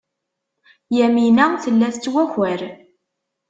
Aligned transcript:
Yamina 0.97 1.45
tella 1.63 1.87
tettwakar. 1.93 2.61